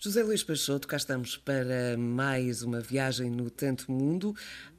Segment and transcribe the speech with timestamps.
[0.00, 4.30] José Luís Peixoto, cá estamos para mais uma viagem no Tanto Mundo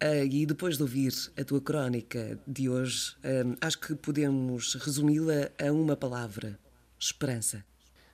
[0.01, 5.49] uh, e depois de ouvir a tua crónica de hoje, uh, acho que podemos resumi-la
[5.61, 6.57] a uma palavra:
[6.97, 7.65] esperança.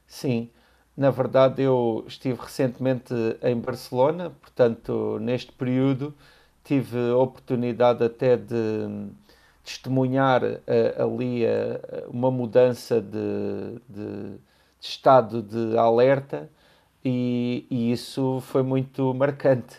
[0.07, 0.49] Sim,
[0.97, 3.13] na verdade eu estive recentemente
[3.44, 6.12] em Barcelona, portanto, neste período
[6.63, 9.12] tive a oportunidade até de
[9.63, 11.44] testemunhar uh, ali
[12.08, 14.40] uma mudança de, de, de
[14.81, 16.49] estado de alerta
[17.05, 19.77] e, e isso foi muito marcante,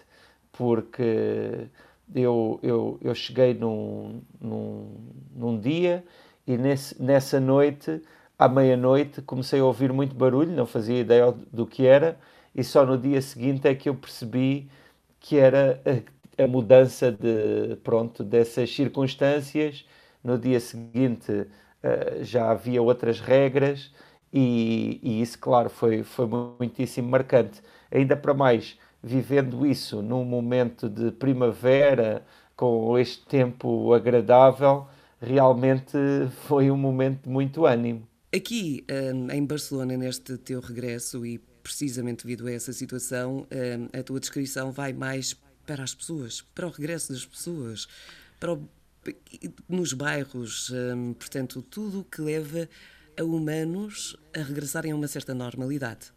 [0.53, 1.69] porque
[2.15, 4.95] eu, eu, eu cheguei num, num,
[5.35, 6.05] num dia
[6.47, 8.01] e nesse, nessa noite,
[8.39, 12.17] à meia-noite, comecei a ouvir muito barulho, não fazia ideia do que era,
[12.55, 14.71] e só no dia seguinte é que eu percebi
[15.21, 15.83] que era
[16.39, 19.85] a, a mudança de, pronto, dessas circunstâncias.
[20.23, 23.93] No dia seguinte uh, já havia outras regras
[24.33, 26.27] e, e, isso, claro, foi, foi
[26.59, 27.63] muitíssimo marcante.
[27.91, 32.25] Ainda para mais, vivendo isso num momento de primavera,
[32.57, 34.87] com este tempo agradável,
[35.21, 35.97] realmente
[36.47, 38.07] foi um momento de muito ânimo.
[38.35, 44.03] Aqui hum, em Barcelona, neste teu regresso, e precisamente devido a essa situação, hum, a
[44.03, 47.89] tua descrição vai mais para as pessoas, para o regresso das pessoas,
[48.39, 48.69] para o,
[49.69, 52.69] nos bairros, hum, portanto, tudo o que leva
[53.19, 56.13] a humanos a regressarem a uma certa normalidade.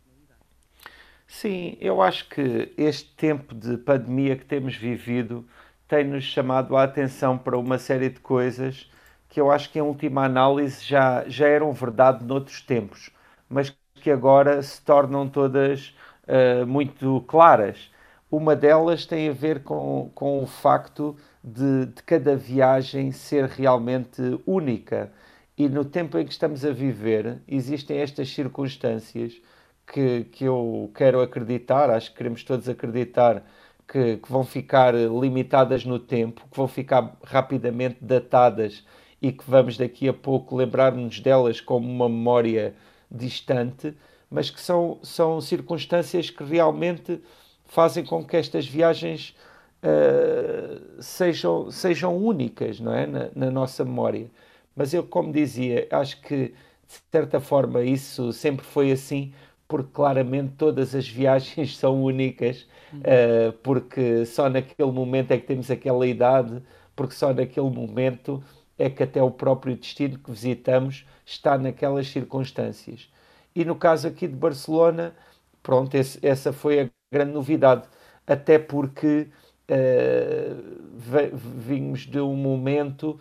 [1.27, 5.47] Sim, eu acho que este tempo de pandemia que temos vivido
[5.87, 8.89] tem-nos chamado a atenção para uma série de coisas
[9.29, 13.11] que eu acho que, em última análise, já, já eram verdade noutros tempos,
[13.47, 15.95] mas que agora se tornam todas
[16.27, 17.91] uh, muito claras.
[18.31, 24.21] Uma delas tem a ver com, com o facto de, de cada viagem ser realmente
[24.47, 25.11] única
[25.59, 29.41] e no tempo em que estamos a viver, existem estas circunstâncias
[29.85, 33.43] que, que eu quero acreditar, acho que queremos todos acreditar,
[33.85, 38.85] que, que vão ficar limitadas no tempo, que vão ficar rapidamente datadas
[39.21, 42.73] e que vamos daqui a pouco lembrar-nos delas como uma memória
[43.11, 43.93] distante,
[44.31, 47.21] mas que são, são circunstâncias que realmente
[47.65, 49.35] fazem com que estas viagens
[49.83, 53.05] uh, sejam, sejam únicas não é?
[53.05, 54.29] na, na nossa memória.
[54.75, 56.53] Mas eu, como dizia, acho que
[56.87, 59.33] de certa forma isso sempre foi assim,
[59.67, 65.69] porque claramente todas as viagens são únicas, uh, porque só naquele momento é que temos
[65.69, 66.61] aquela idade,
[66.95, 68.43] porque só naquele momento
[68.77, 73.09] é que até o próprio destino que visitamos está naquelas circunstâncias.
[73.53, 75.13] E no caso aqui de Barcelona,
[75.61, 77.83] pronto, esse, essa foi a grande novidade,
[78.25, 79.27] até porque
[79.69, 83.19] uh, vimos de um momento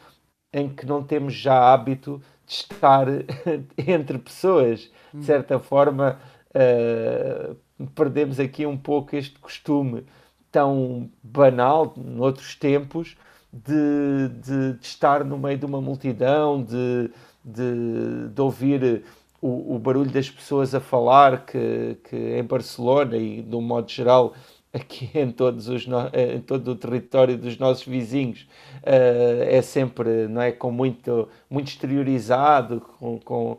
[0.52, 3.06] em que não temos já hábito de estar
[3.76, 4.90] entre pessoas.
[5.12, 6.18] De certa forma,
[6.50, 7.56] uh,
[7.94, 10.04] perdemos aqui um pouco este costume
[10.50, 13.16] tão banal, noutros tempos,
[13.52, 17.10] de, de, de estar no meio de uma multidão, de,
[17.44, 19.04] de, de ouvir
[19.40, 23.90] o, o, barulho das pessoas a falar, que, que em Barcelona e de um modo
[23.90, 24.34] geral
[24.72, 25.98] aqui em, todos os no...
[26.14, 28.42] em todo o território dos nossos vizinhos
[28.82, 33.58] uh, é sempre não é com muito muito exteriorizado com, com,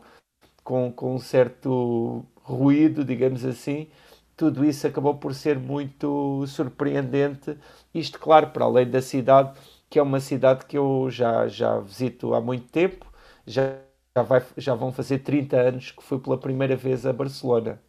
[0.64, 3.88] com, com um certo ruído digamos assim
[4.36, 7.58] tudo isso acabou por ser muito surpreendente.
[7.92, 9.52] Isto claro para além da cidade
[9.88, 13.06] que é uma cidade que eu já já visito há muito tempo
[13.46, 13.76] já
[14.16, 17.80] já, vai, já vão fazer 30 anos que fui pela primeira vez a Barcelona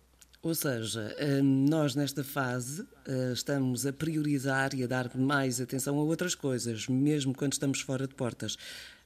[0.43, 5.99] ou seja, hum, nós nesta fase hum, estamos a priorizar e a dar mais atenção
[5.99, 8.57] a outras coisas, mesmo quando estamos fora de portas.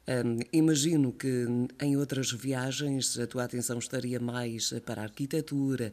[0.08, 1.48] Um, imagino que
[1.82, 5.92] em outras viagens a tua atenção estaria mais para a arquitetura,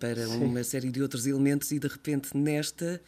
[0.00, 0.42] para Sim.
[0.42, 3.00] uma série de outros elementos, e de repente nesta,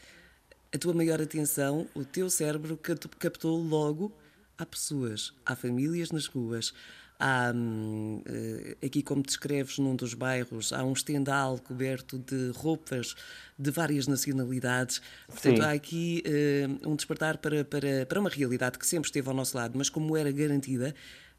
[0.72, 2.78] a tua maior atenção, o teu cérebro
[3.18, 4.16] captou logo
[4.56, 6.72] há pessoas, há famílias nas ruas,
[7.20, 13.16] Há, hum, eh, aqui, como descreves, num dos bairros, há um estendal coberto de roupas
[13.58, 15.02] de várias nacionalidades.
[15.26, 15.62] Portanto, Sim.
[15.62, 19.56] há aqui uh, um despertar para, para, para uma realidade que sempre esteve ao nosso
[19.56, 20.94] lado, mas como era garantida,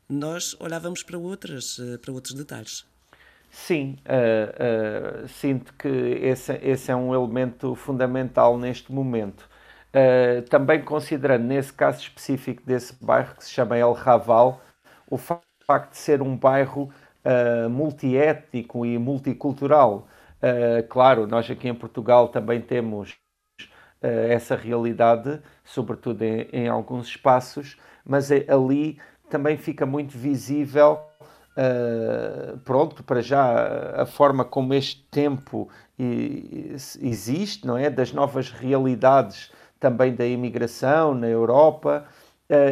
[0.09, 2.85] nós olhávamos para, outras, uh, para outros detalhes.
[3.49, 9.47] Sim, uh, sinto que esse, esse é um elemento fundamental neste momento.
[10.49, 14.61] também considerando, nesse caso específico desse bairro, que se chama El Raval,
[15.09, 16.89] o facto facto de ser um bairro
[17.23, 20.07] uh, multiétnico e multicultural.
[20.41, 23.11] Uh, claro, nós aqui em Portugal também temos
[23.61, 23.67] uh,
[24.01, 28.97] essa realidade, sobretudo em, em, alguns espaços, mas ali
[29.29, 30.99] também fica muito visível
[31.57, 35.67] Uh, pronto, para já a forma como este tempo
[37.01, 37.89] existe, não é?
[37.89, 42.05] Das novas realidades também da imigração na Europa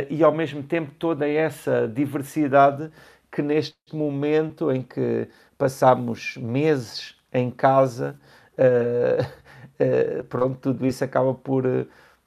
[0.09, 2.91] e ao mesmo tempo toda essa diversidade
[3.31, 5.27] que neste momento em que
[5.57, 8.19] passamos meses em casa,
[8.57, 11.63] uh, pronto, tudo isso acaba por,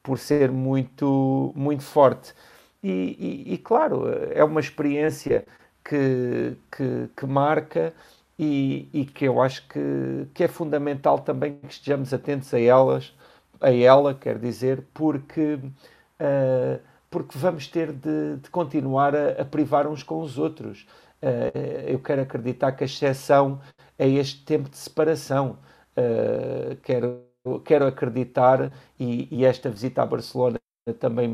[0.03, 2.35] por ser muito, muito forte.
[2.83, 5.45] E, e, e claro, é uma experiência
[5.85, 7.93] que, que, que marca
[8.39, 13.15] e, e, que eu acho que, que é fundamental também que estejamos atentos a elas,
[13.61, 19.87] a ela, quer dizer, porque, uh, porque vamos ter de, de continuar a, a, privar
[19.87, 20.87] uns com os outros.
[21.21, 23.61] Uh, eu quero acreditar que a exceção
[23.99, 25.59] é este tempo de separação.
[25.97, 27.23] Uh, quero,
[27.65, 30.59] quero acreditar, e, e, esta visita a Barcelona
[30.99, 31.29] também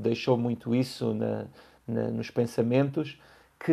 [0.00, 1.46] deixou muito isso na,
[1.86, 3.20] na, nos pensamentos,
[3.58, 3.72] que,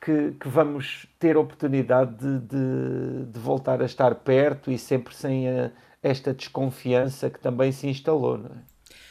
[0.00, 5.48] que, que, vamos ter oportunidade de, de, de, voltar a estar perto e sempre sem
[5.48, 5.72] a,
[6.02, 8.38] esta desconfiança que também se instalou.
[8.38, 8.69] Não é?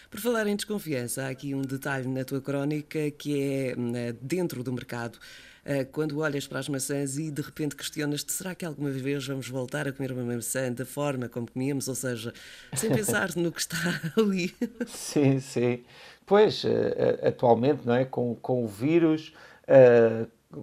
[0.10, 4.64] Por falar em desconfiança, há aqui um detalhe na tua crónica que é né, dentro
[4.64, 5.20] do mercado.
[5.64, 9.48] Eh, quando olhas para as maçãs e de repente questionas-te: será que alguma vez vamos
[9.48, 11.88] voltar a comer uma maçã da forma como comíamos?
[11.88, 12.34] Ou seja,
[12.74, 13.78] sem pensar no que está
[14.18, 14.56] ali.
[14.88, 15.84] Sim, sim.
[16.26, 18.04] Pois, eh, atualmente, não é?
[18.06, 19.32] Com, com o vírus,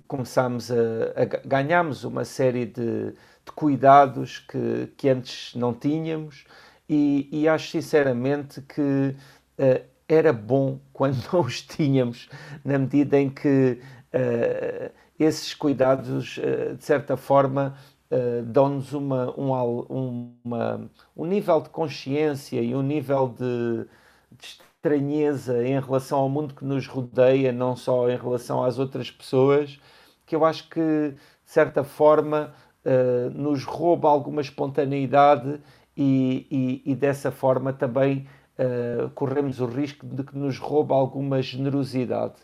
[0.08, 0.74] começamos a,
[1.14, 6.44] a ganhamos uma série de, de cuidados que, que antes não tínhamos
[6.88, 9.14] e, e acho sinceramente que
[9.58, 12.28] uh, era bom quando não os tínhamos,
[12.64, 13.80] na medida em que
[14.12, 17.76] uh, esses cuidados, uh, de certa forma,
[18.44, 23.84] dão-nos uma, um, uma, um nível de consciência e um nível de,
[24.30, 29.10] de estranheza em relação ao mundo que nos rodeia, não só em relação às outras
[29.10, 29.80] pessoas,
[30.24, 32.54] que eu acho que, de certa forma,
[33.34, 35.60] nos rouba alguma espontaneidade
[35.96, 41.40] e, e, e dessa forma também uh, corremos o risco de que nos rouba alguma
[41.42, 42.36] generosidade.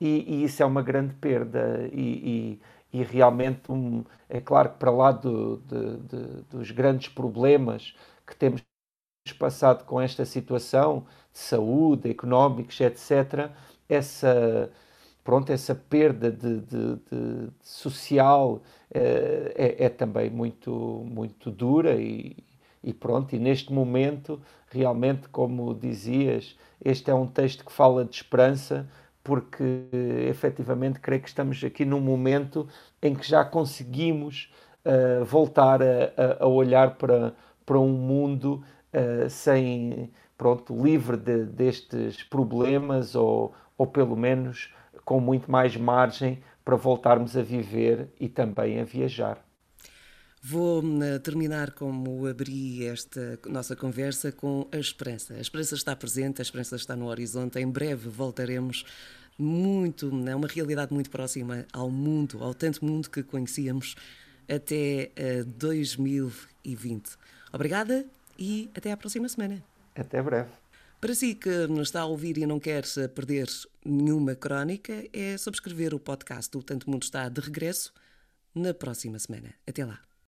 [0.00, 1.88] E, e isso é uma grande perda.
[1.92, 2.60] E,
[2.94, 7.92] e realmente, um, é claro que para lá do, de, de, dos grandes problemas
[8.24, 8.62] que temos
[9.38, 13.50] passado com esta situação de saúde, económicos, etc.,
[13.88, 14.70] essa,
[15.24, 18.62] pronto, essa perda de, de, de social
[18.92, 20.70] é, é, é, também muito,
[21.10, 22.36] muito dura e,
[22.84, 28.14] e pronto, e neste momento, realmente, como dizias, este é um texto que fala de
[28.14, 28.86] esperança,
[29.22, 29.88] porque
[30.28, 32.68] efetivamente creio que estamos aqui num momento
[33.00, 34.52] em que já conseguimos
[34.84, 37.34] uh, voltar a, a, olhar para,
[37.64, 44.74] para um mundo uh, sem, pronto, livre de, destes problemas ou, ou pelo menos
[45.06, 49.42] com muito mais margem para voltarmos a viver e também a viajar.
[50.46, 55.32] Vou eh, terminar como abri esta nossa conversa com a esperança.
[55.32, 57.58] A esperança está presente, a esperança está no horizonte.
[57.58, 58.84] Em breve voltaremos
[59.38, 63.94] muito, é uma realidade muito próxima ao mundo, ao tanto mundo que conhecíamos
[64.46, 65.12] até
[65.46, 67.06] 2020.
[67.06, 67.16] Eh,
[67.50, 68.04] Obrigada
[68.38, 69.64] e até à próxima semana.
[69.94, 70.50] Até breve.
[71.00, 73.48] Para si que nos está a ouvir e não quer perder
[73.82, 77.94] nenhuma crónica, é subscrever o podcast O Tanto Mundo está de regresso
[78.54, 79.54] na próxima semana.
[79.66, 79.98] Até lá.